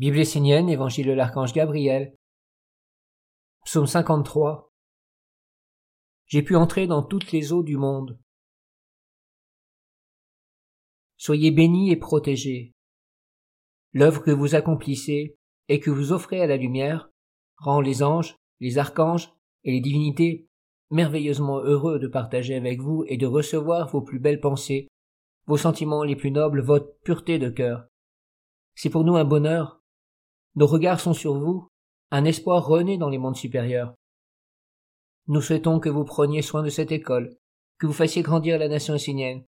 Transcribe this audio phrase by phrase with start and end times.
[0.00, 2.16] Bible essénienne, Évangile de l'archange Gabriel.
[3.66, 4.72] Psaume 53.
[6.24, 8.18] J'ai pu entrer dans toutes les eaux du monde.
[11.18, 12.72] Soyez bénis et protégés.
[13.92, 15.36] L'œuvre que vous accomplissez
[15.68, 17.10] et que vous offrez à la lumière
[17.58, 19.30] rend les anges, les archanges
[19.64, 20.48] et les divinités
[20.88, 24.88] merveilleusement heureux de partager avec vous et de recevoir vos plus belles pensées,
[25.44, 27.86] vos sentiments les plus nobles, votre pureté de cœur.
[28.74, 29.79] C'est pour nous un bonheur
[30.56, 31.68] nos regards sont sur vous,
[32.10, 33.94] un espoir renaît dans les mondes supérieurs.
[35.28, 37.36] Nous souhaitons que vous preniez soin de cette école,
[37.78, 39.44] que vous fassiez grandir la nation essénienne,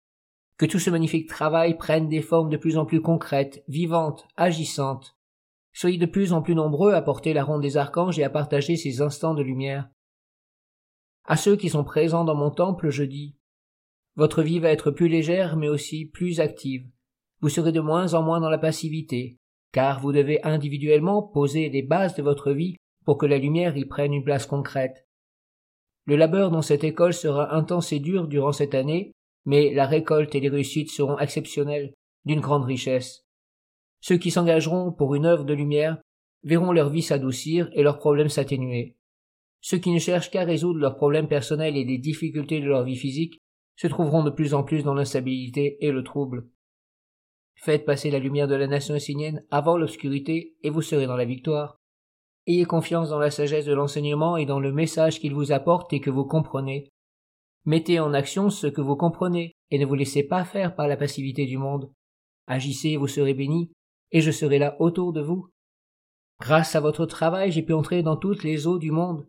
[0.57, 5.17] que tout ce magnifique travail prenne des formes de plus en plus concrètes, vivantes, agissantes.
[5.73, 8.75] Soyez de plus en plus nombreux à porter la ronde des archanges et à partager
[8.75, 9.89] ces instants de lumière.
[11.25, 13.35] À ceux qui sont présents dans mon temple, je dis,
[14.15, 16.87] votre vie va être plus légère mais aussi plus active.
[17.39, 19.39] Vous serez de moins en moins dans la passivité,
[19.71, 22.75] car vous devez individuellement poser les bases de votre vie
[23.05, 25.07] pour que la lumière y prenne une place concrète.
[26.05, 29.11] Le labeur dans cette école sera intense et dur durant cette année,
[29.45, 31.93] mais la récolte et les réussites seront exceptionnelles,
[32.25, 33.25] d'une grande richesse.
[34.01, 36.01] Ceux qui s'engageront pour une œuvre de lumière
[36.43, 38.95] verront leur vie s'adoucir et leurs problèmes s'atténuer.
[39.61, 42.95] Ceux qui ne cherchent qu'à résoudre leurs problèmes personnels et les difficultés de leur vie
[42.95, 43.39] physique
[43.75, 46.47] se trouveront de plus en plus dans l'instabilité et le trouble.
[47.63, 51.25] Faites passer la lumière de la nation essénienne avant l'obscurité et vous serez dans la
[51.25, 51.77] victoire.
[52.47, 55.99] Ayez confiance dans la sagesse de l'enseignement et dans le message qu'il vous apporte et
[55.99, 56.89] que vous comprenez.
[57.65, 60.97] Mettez en action ce que vous comprenez et ne vous laissez pas faire par la
[60.97, 61.91] passivité du monde.
[62.47, 63.71] Agissez et vous serez bénis,
[64.11, 65.47] et je serai là autour de vous.
[66.39, 69.27] Grâce à votre travail, j'ai pu entrer dans toutes les eaux du monde.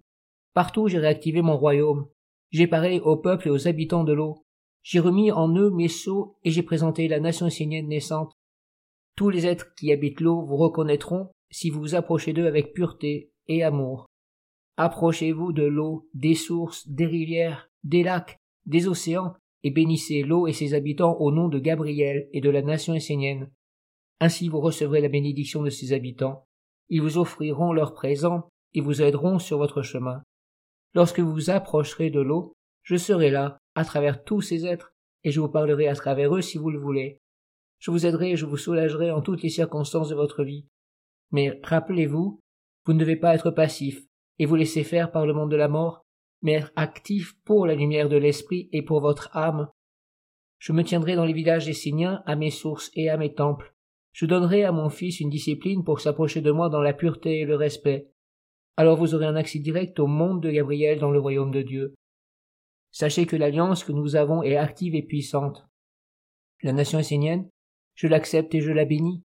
[0.54, 2.08] Partout j'ai réactivé mon royaume.
[2.50, 4.46] J'ai parlé au peuple et aux habitants de l'eau.
[4.82, 8.32] J'ai remis en eux mes sceaux et j'ai présenté la nation essénienne naissante.
[9.16, 13.30] Tous les êtres qui habitent l'eau vous reconnaîtront si vous vous approchez d'eux avec pureté
[13.46, 14.06] et amour.
[14.76, 20.52] Approchez-vous de l'eau, des sources, des rivières, des lacs, des océans, et bénissez l'eau et
[20.52, 23.50] ses habitants au nom de Gabriel et de la nation essénienne.
[24.18, 26.46] Ainsi vous recevrez la bénédiction de ses habitants.
[26.88, 30.22] Ils vous offriront leurs présents et vous aideront sur votre chemin.
[30.94, 34.94] Lorsque vous vous approcherez de l'eau, je serai là à travers tous ces êtres,
[35.24, 37.20] et je vous parlerai à travers eux si vous le voulez.
[37.78, 40.66] Je vous aiderai et je vous soulagerai en toutes les circonstances de votre vie.
[41.30, 42.40] Mais rappelez-vous,
[42.84, 44.04] vous ne devez pas être passif
[44.38, 46.04] et vous laisser faire par le monde de la mort,
[46.42, 49.68] mais être actif pour la lumière de l'esprit et pour votre âme.
[50.58, 53.74] Je me tiendrai dans les villages des Signiens à mes sources et à mes temples.
[54.12, 57.44] Je donnerai à mon fils une discipline pour s'approcher de moi dans la pureté et
[57.44, 58.10] le respect.
[58.76, 61.94] Alors vous aurez un accès direct au monde de Gabriel dans le royaume de Dieu.
[62.92, 65.66] Sachez que l'alliance que nous avons est active et puissante.
[66.62, 67.48] La nation essénienne,
[67.94, 69.22] je l'accepte et je la bénis.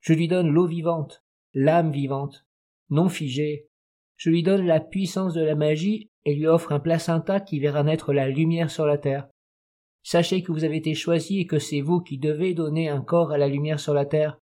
[0.00, 1.24] Je lui donne l'eau vivante,
[1.54, 2.46] l'âme vivante,
[2.90, 3.68] non figée.
[4.16, 7.82] Je lui donne la puissance de la magie et lui offre un placenta qui verra
[7.82, 9.28] naître la lumière sur la terre.
[10.02, 13.32] Sachez que vous avez été choisi et que c'est vous qui devez donner un corps
[13.32, 14.38] à la lumière sur la terre.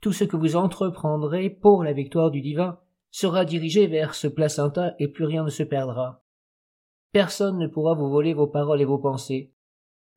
[0.00, 2.78] Tout ce que vous entreprendrez pour la victoire du divin
[3.10, 6.22] sera dirigé vers ce placenta et plus rien ne se perdra.
[7.12, 9.52] Personne ne pourra vous voler vos paroles et vos pensées.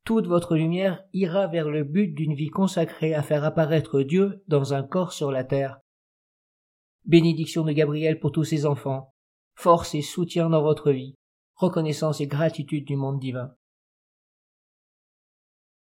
[0.04, 4.74] Toute votre lumière ira vers le but d'une vie consacrée à faire apparaître Dieu dans
[4.74, 5.80] un corps sur la terre.
[7.04, 9.14] Bénédiction de Gabriel pour tous ses enfants,
[9.54, 11.14] force et soutien dans votre vie,
[11.54, 13.54] reconnaissance et gratitude du monde divin.